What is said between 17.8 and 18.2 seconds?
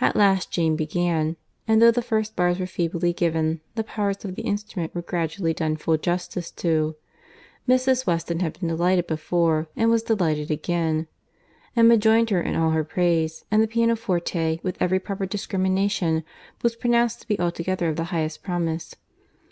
of the